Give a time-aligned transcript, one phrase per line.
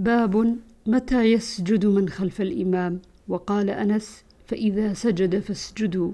[0.00, 0.56] باب
[0.86, 6.12] متى يسجد من خلف الإمام؟ وقال أنس فإذا سجد فاسجدوا.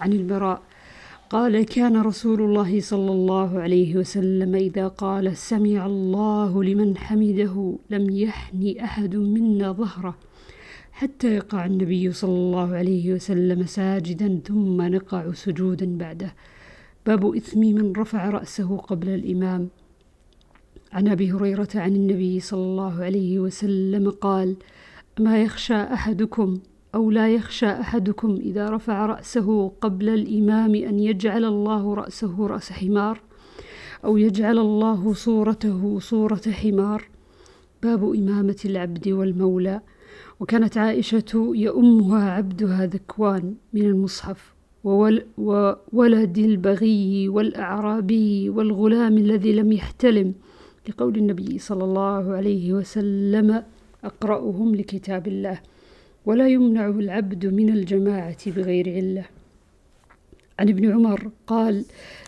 [0.00, 0.62] عن البراء.
[1.30, 8.10] قال كان رسول الله صلى الله عليه وسلم إذا قال سمع الله لمن حمده لم
[8.10, 10.14] يحن أحد منا ظهره
[10.92, 16.34] حتى يقع النبي صلى الله عليه وسلم ساجدا ثم نقع سجودا بعده.
[17.06, 19.68] باب إثم من رفع رأسه قبل الإمام.
[20.92, 24.56] عن أبي هريرة عن النبي صلى الله عليه وسلم قال
[25.20, 26.58] ما يخشى أحدكم
[26.94, 33.20] أو لا يخشى أحدكم إذا رفع رأسه قبل الإمام أن يجعل الله رأسه رأس حمار
[34.04, 37.08] أو يجعل الله صورته صورة حمار؟
[37.82, 39.80] باب إمامة العبد والمولى.
[40.40, 44.54] وكانت عائشة يؤمها عبدها ذكوان من المصحف
[45.92, 50.34] وولد البغي والأعرابي والغلام الذي لم يحتلم
[50.88, 53.62] لقول النبي صلى الله عليه وسلم
[54.04, 55.60] أقرأهم لكتاب الله
[56.26, 59.24] ولا يمنع العبد من الجماعة بغير علة.
[60.58, 61.84] عن ابن عمر قال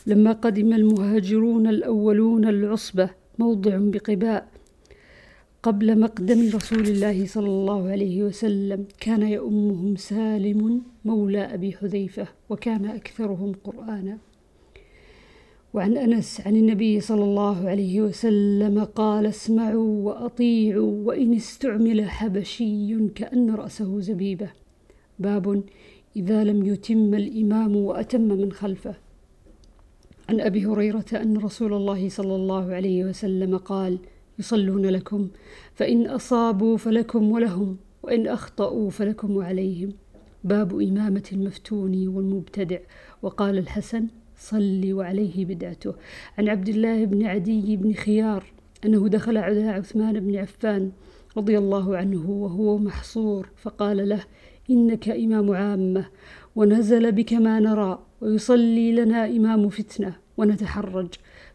[0.07, 4.49] لما قدم المهاجرون الأولون العصبة موضع بقباء
[5.63, 12.85] قبل مقدم رسول الله صلى الله عليه وسلم كان يؤمهم سالم مولى أبي حذيفة وكان
[12.85, 14.19] أكثرهم قرآنا.
[15.75, 23.51] وعن أنس عن النبي صلى الله عليه وسلم قال اسمعوا وأطيعوا وإن استعمل حبشي كأن
[23.51, 24.51] رأسه زبيبة.
[25.19, 25.63] باب
[26.17, 28.95] إذا لم يتم الإمام وأتم من خلفه.
[30.29, 33.99] عن أبي هريرة أن رسول الله صلى الله عليه وسلم قال
[34.39, 35.29] يصلون لكم
[35.75, 39.93] فإن أصابوا فلكم ولهم وإن أخطأوا فلكم وعليهم
[40.45, 42.79] باب إمامة المفتون والمبتدع
[43.23, 44.07] وقال الحسن
[44.51, 45.95] صلي وعليه بدعته.
[46.39, 48.45] عن عبد الله بن عدي بن خيار
[48.85, 50.93] أنه دخل على عثمان بن عفان
[51.37, 54.21] رضي الله عنه وهو محصور فقال له
[54.71, 56.05] إنك إمام عامة
[56.57, 61.09] ونزل بك ما نرى ويصلي لنا إمام فتنة ونتحرج.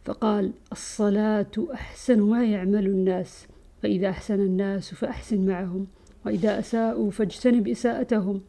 [0.06, 3.47] فقال الصلاة أحسن ما يعمل الناس
[3.81, 5.88] فإذا أحسن الناس فأحسن معهم
[6.25, 8.42] وإذا أساءوا فاجتنب إساءتهم.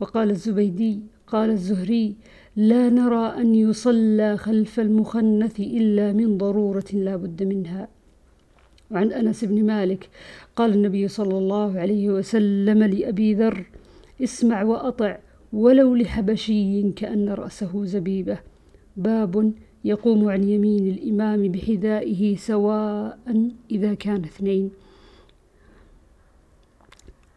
[0.00, 2.16] وقال الزبيدي قال الزهري
[2.56, 7.88] لا نرى أن يصلى خلف المخنث إلا من ضرورة لا بد منها.
[8.90, 10.08] وعن أنس بن مالك
[10.56, 13.66] قال النبي صلى الله عليه وسلم لأبي ذر
[14.22, 15.18] اسمع وأطع
[15.52, 18.38] ولو لحبشي كأن رأسه زبيبة.
[18.96, 19.52] باب
[19.84, 23.18] يقوم عن يمين الإمام بحذائه سواء
[23.70, 24.70] إذا كان اثنين.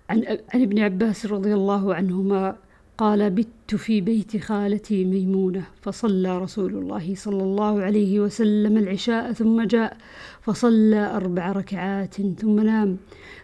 [0.09, 2.55] عن, ابن عباس رضي الله عنهما
[3.01, 5.63] قال بت في بيت خالتي ميمونة.
[5.81, 9.97] فصلى رسول الله صلى الله عليه وسلم العشاء ثم جاء
[10.41, 12.97] فصلى أربع ركعات ثم نام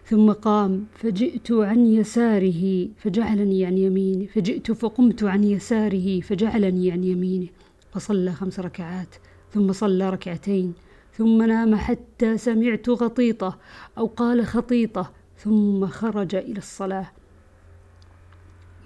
[0.04, 4.26] ثم قام فجئت عن يساره فجعلني عن يمينه.
[4.26, 7.48] فجئت فقمت عن يساره فجعلني عن يمينه.
[7.92, 9.14] فصلى خمس ركعات
[9.52, 10.72] ثم صلى ركعتين
[11.12, 13.58] ثم نام حتى سمعت غطيطة
[13.98, 17.06] أو قال خطيطة ثم خرج إلى الصلاة.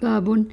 [0.03, 0.45] باب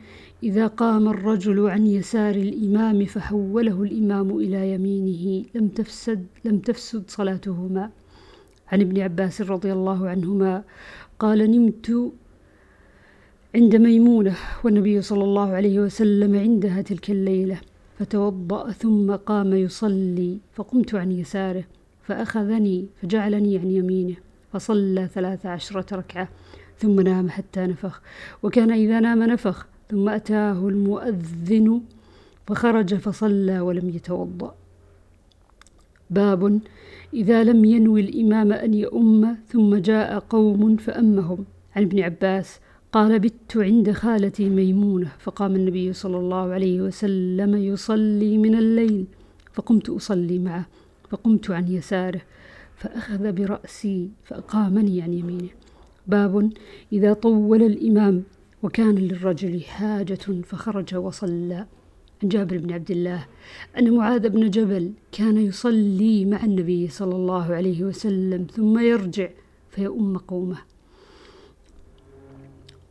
[0.44, 7.90] إذا قام الرجل عن يسار الإمام فحوله الإمام إلى يمينه لم تفسد لم تفسد صلاتهما.
[8.72, 10.64] عن ابن عباس رضي الله عنهما
[11.20, 12.12] قال نمت
[13.56, 17.58] عند ميمونة والنبي صلى الله عليه وسلم عندها تلك الليلة
[18.00, 21.64] فتوضأ ثم قام يصلي فقمت عن يساره
[22.04, 24.16] فأخذني فجعلني عن يمينه.
[24.54, 26.30] فصلى ثلاث عشرة ركعة
[26.78, 28.02] ثم نام حتى نفخ.
[28.44, 31.82] وكان إذا نام نفخ ثم أتاه المؤذن
[32.48, 34.56] فخرج فصلى ولم يتوضأ.
[36.09, 36.59] باب
[37.14, 41.46] إذا لم ينوي الإمام أن يؤم ثم جاء قوم فأمهم.
[41.76, 42.59] عن ابن عباس
[42.92, 45.12] قال بت عند خالتي ميمونة.
[45.20, 49.06] فقام النبي صلى الله عليه وسلم يصلي من الليل
[49.54, 50.66] فقمت أصلي معه
[51.09, 52.22] فقمت عن يساره.
[52.79, 55.50] فأخذ برأسي فأقامني عن يمينه.
[56.08, 56.52] باب
[56.93, 58.23] إذا طول الإمام
[58.64, 61.66] وكان للرجل حاجة فخرج وصلى.
[62.23, 63.26] عن جابر بن عبد الله
[63.78, 69.29] أن معاذ بن جبل كان يصلي مع النبي صلى الله عليه وسلم ثم يرجع
[69.70, 70.58] فيؤم قومه.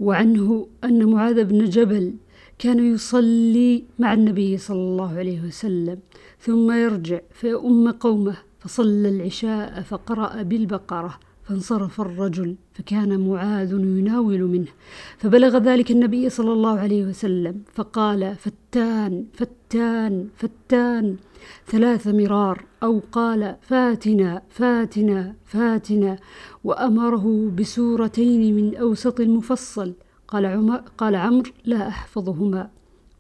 [0.00, 2.14] وعنه أن معاذ بن جبل
[2.58, 5.99] كان يصلي مع النبي صلى الله عليه وسلم
[6.41, 8.48] ثم يرجع فيؤم قومه.
[8.69, 14.67] فصلى العشاء فقرأ بالبقرة فانصرف الرجل فكان معاذ يناول منه.
[15.19, 21.17] فبلغ ذلك النبي صلى الله عليه وسلم فقال فتان فتان فتان.
[21.67, 26.19] ثلاث مرار أو قال فاتنا فاتنا فاتنا.
[26.65, 29.94] وأمره بسورتين من أوسط المفصل.
[30.29, 32.70] قال, عمر قال عمرو لا أحفظهما.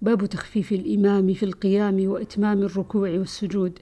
[0.02, 3.78] باب تخفيف الإمام في القيام وإتمام الركوع والسجود.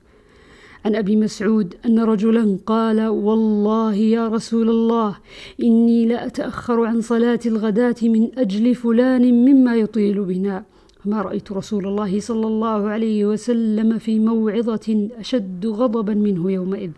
[0.87, 5.17] عن أبي مسعود أن رجلا قال والله يا رسول الله
[5.63, 10.65] إني لاتاخر عن صلاة الغداة من أجل فلان مما يطيل بنا.
[11.05, 16.91] ما رأيت رسول الله صلى الله عليه وسلم في موعظة أشد غضبا منه يومئذ.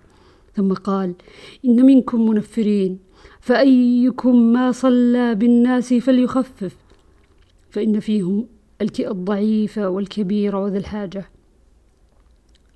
[0.55, 1.15] ثم قال
[1.65, 2.99] إن منكم منفرين
[3.41, 6.77] فأيكم ما صلى بالناس فليخفف
[7.71, 8.47] فإن فيهم
[9.01, 11.38] الضعيف والكبير وذا الحاجة.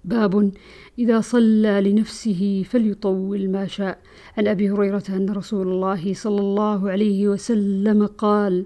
[0.04, 0.52] باب
[0.98, 3.98] إذا صلى لنفسه فليطول ما شاء.
[4.38, 8.64] عن أبي هريرة أن رسول الله صلى الله عليه وسلم قال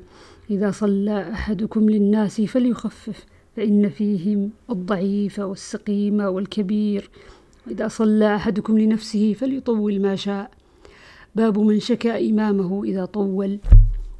[0.51, 7.11] إذا صلى أحدكم للناس فليخفف فإن فيهم الضعيف والسقيم والكبير.
[7.71, 10.51] إذا صلى أحدكم لنفسه فليطول ما شاء.
[11.35, 13.59] باب من شكى إمامه إذا طول.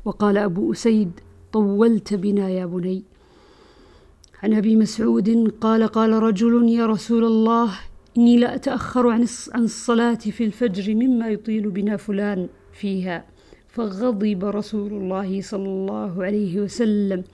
[0.05, 1.11] وقال أبو أسيد
[1.53, 3.03] طولت بنا يا بني.
[4.47, 7.71] عن أبي مسعود قال قال رجل يا رسول الله
[8.17, 9.23] إني لا أتأخر عن
[9.55, 13.25] الصلاة في الفجر مما يطيل بنا فلان فيها.
[13.69, 17.25] فغضب رسول الله صلى الله عليه وسلم.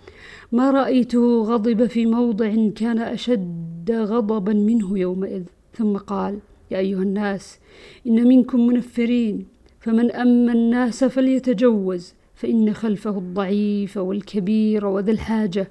[0.52, 5.42] ما رأيته غضب في موضع كان أشد غضبا منه يومئذ.
[5.74, 6.38] ثم قال
[6.70, 7.58] يا أيها الناس
[8.06, 9.46] إن منكم منفرين
[9.80, 15.68] فمن أما الناس فليتجوز فإن خلفه الضعيف والكبير وذا الحاجة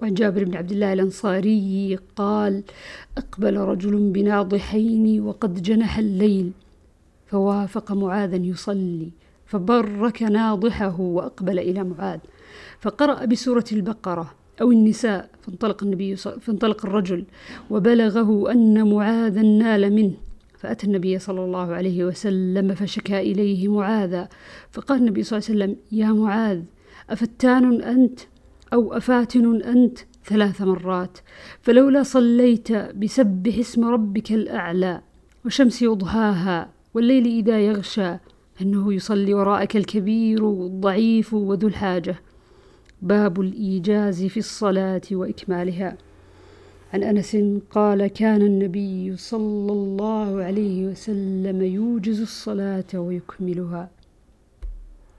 [0.00, 2.62] وعن جابر بن عبد الله الأنصاري قال
[3.18, 6.52] أقبل رجل بناضحين وقد جنح الليل
[7.26, 9.10] فوافق معاذا يصلي
[9.46, 12.18] فبرك ناضحه وأقبل إلى معاذ
[12.80, 17.24] فقرأ بسورة البقرة أو النساء فانطلق النبي فانطلق الرجل
[17.70, 20.14] وبلغه أن معاذا نال منه
[20.58, 24.28] فأتى النبي صلى الله عليه وسلم فشكى إليه معاذا
[24.72, 26.62] فقال النبي صلى الله عليه وسلم يا معاذ
[27.10, 28.20] أفتان أنت؟
[28.72, 31.18] أو أفاتن أنت ثلاث مرات
[31.62, 35.00] فلولا صليت بسبح اسم ربك الأعلى
[35.44, 38.16] وشمس يضحاها والليل إذا يغشى
[38.62, 42.16] أنه يصلي وراءك الكبير والضعيف وذو الحاجة.
[43.02, 45.96] باب الإيجاز في الصلاة وإكمالها.
[46.94, 47.36] عن أنس
[47.70, 53.90] قال كان النبي صلى الله عليه وسلم يوجز الصلاة ويكملها.